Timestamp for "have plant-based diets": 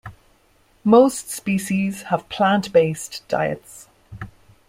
2.09-3.87